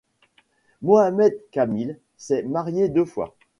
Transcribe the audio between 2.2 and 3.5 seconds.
marié deux fois.